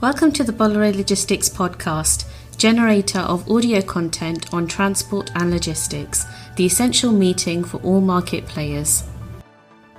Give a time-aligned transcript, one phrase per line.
[0.00, 2.24] Welcome to the Bolloré Logistics podcast,
[2.56, 6.24] generator of audio content on transport and logistics,
[6.56, 9.04] the essential meeting for all market players.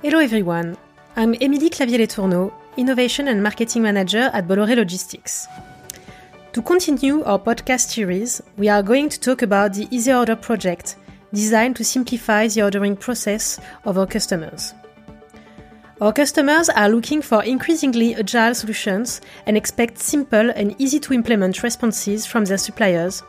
[0.02, 0.76] Hello everyone,
[1.14, 5.46] I'm Émilie Clavier-Letourneau, Innovation and Marketing Manager at Bolloré Logistics.
[6.52, 10.96] To continue our podcast series, we are going to talk about the Easy Order project,
[11.32, 14.74] designed to simplify the ordering process of our customers.
[16.02, 21.62] Our customers are looking for increasingly agile solutions and expect simple and easy to implement
[21.62, 23.22] responses from their suppliers,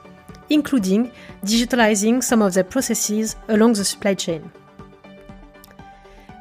[0.50, 1.12] including
[1.45, 4.52] digitalizing some of their processes along the supply chain.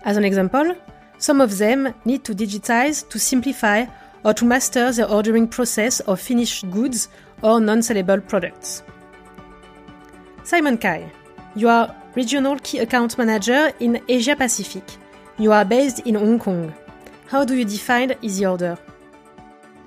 [0.07, 0.75] As an example,
[1.19, 3.85] some of them need to digitize to simplify
[4.25, 7.09] or to master the ordering process of finished goods
[7.43, 8.83] or non sellable products.
[10.45, 11.12] Simon Kai,
[11.55, 15.02] you are Regional Key Account Manager in Asia Pacific.
[15.39, 16.75] You are based in Hong Kong.
[17.27, 18.77] How do you define Easy Order?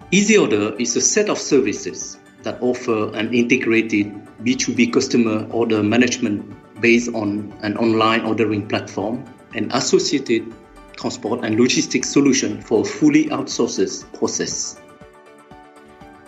[0.10, 4.12] Easy Order is a set of services that offer an integrated
[4.44, 10.52] B2B customer order management based on an online ordering platform and associated
[10.98, 14.82] transport and logistics solution for a fully outsourced process.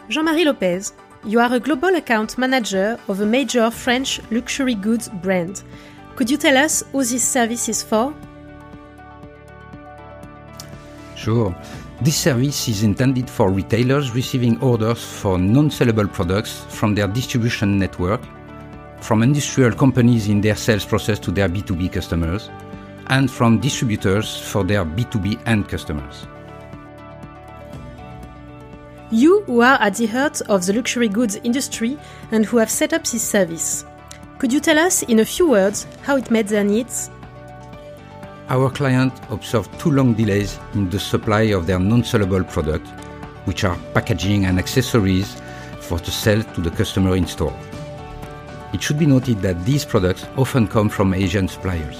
[0.09, 0.93] Jean-Marie Lopez,
[1.25, 5.63] you are a global account manager of a major French luxury goods brand.
[6.15, 8.13] Could you tell us who this service is for?
[11.27, 11.53] Sure.
[11.99, 17.77] This service is intended for retailers receiving orders for non sellable products from their distribution
[17.77, 18.21] network,
[19.01, 22.49] from industrial companies in their sales process to their B2B customers,
[23.07, 26.25] and from distributors for their B2B end customers.
[29.11, 31.99] You who are at the heart of the luxury goods industry
[32.31, 33.83] and who have set up this service.
[34.37, 37.09] Could you tell us in a few words how it met their needs?
[38.49, 42.89] Our client observed too long delays in the supply of their non-sellable products,
[43.43, 45.35] which are packaging and accessories
[45.81, 47.53] for the sale to the customer in store.
[48.71, 51.99] It should be noted that these products often come from Asian suppliers.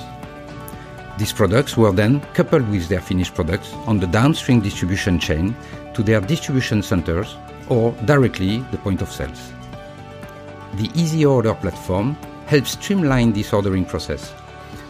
[1.18, 5.54] These products were then coupled with their finished products on the downstream distribution chain
[5.96, 7.36] to their distribution centers
[7.68, 9.52] or directly the point of sales.
[10.76, 12.16] The Easy Order platform
[12.46, 14.32] helps streamline this ordering process,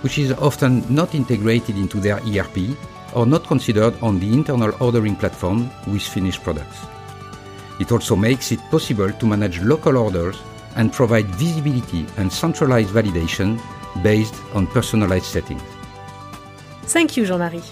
[0.01, 2.77] which is often not integrated into their ERP
[3.15, 6.77] or not considered on the internal ordering platform with finished products.
[7.79, 10.37] It also makes it possible to manage local orders
[10.75, 13.59] and provide visibility and centralized validation
[14.03, 15.61] based on personalized settings.
[16.83, 17.63] Thank you, Jean-Marie.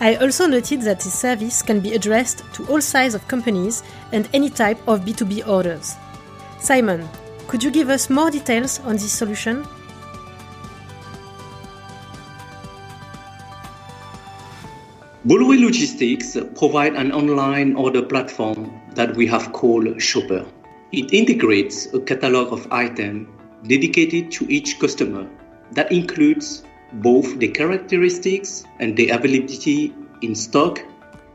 [0.00, 4.28] I also noted that this service can be addressed to all sizes of companies and
[4.32, 5.96] any type of B2B orders.
[6.60, 7.08] Simon,
[7.48, 9.66] could you give us more details on this solution?
[15.28, 20.46] Bolloré Logistics provide an online order platform that we have called Shopper.
[20.90, 23.28] It integrates a catalog of items
[23.66, 25.28] dedicated to each customer
[25.72, 26.62] that includes
[26.94, 30.80] both the characteristics and the availability in stock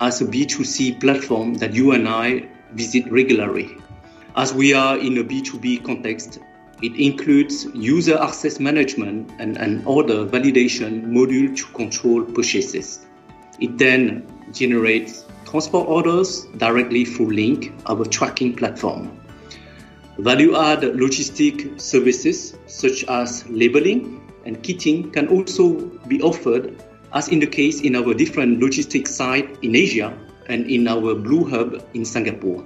[0.02, 3.78] as a B2C platform that you and I visit regularly.
[4.36, 6.40] As we are in a B2B context,
[6.82, 13.06] it includes user access management and an order validation module to control purchases.
[13.64, 19.18] It then generates transport orders directly through Link, our tracking platform.
[20.20, 25.80] Value add logistic services such as labeling, and kitting can also
[26.10, 26.76] be offered,
[27.14, 30.12] as in the case in our different logistics site in Asia
[30.50, 32.62] and in our Blue Hub in Singapore.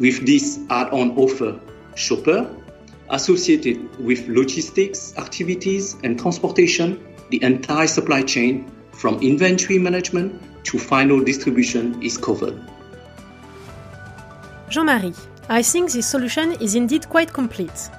[0.00, 1.60] With this add-on offer,
[1.94, 2.50] Shopper,
[3.10, 6.98] associated with logistics activities and transportation,
[7.30, 12.58] the entire supply chain from inventory management to final distribution is covered.
[14.68, 15.14] Jean-Marie,
[15.48, 17.90] I think this solution is indeed quite complete.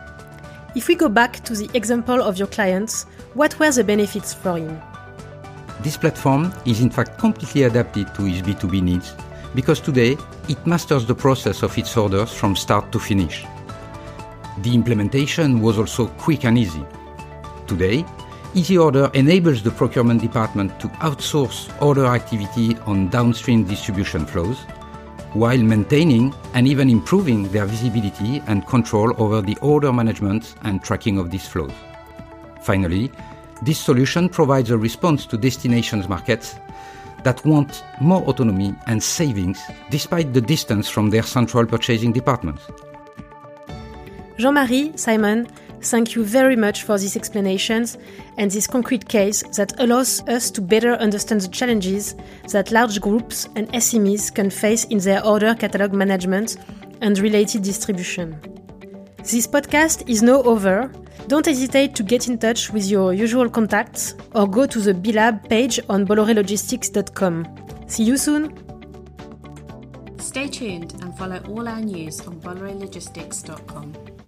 [0.75, 3.03] If we go back to the example of your clients,
[3.35, 4.81] what were the benefits for him?
[5.81, 9.13] This platform is in fact completely adapted to his B2B needs
[9.53, 10.17] because today
[10.49, 13.45] it masters the process of its orders from start to finish.
[14.61, 16.85] The implementation was also quick and easy.
[17.67, 18.05] Today,
[18.55, 24.59] Easy Order enables the procurement department to outsource order activity on downstream distribution flows
[25.33, 31.17] while maintaining and even improving their visibility and control over the order management and tracking
[31.17, 31.71] of these flows.
[32.61, 33.11] Finally,
[33.63, 36.53] this solution provides a response to destinations markets
[37.23, 39.59] that want more autonomy and savings
[39.89, 42.61] despite the distance from their central purchasing departments.
[44.37, 45.47] Jean-Marie, Simon,
[45.83, 47.97] Thank you very much for these explanations
[48.37, 52.15] and this concrete case that allows us to better understand the challenges
[52.51, 56.55] that large groups and SMEs can face in their order catalog management
[57.01, 58.39] and related distribution.
[59.17, 60.89] This podcast is now over.
[61.27, 65.49] Don't hesitate to get in touch with your usual contacts or go to the BLab
[65.49, 67.45] page on bollorelogistics.com.
[67.87, 68.55] See you soon!
[70.17, 74.12] Stay tuned and follow all our news on bollorelogistics.com.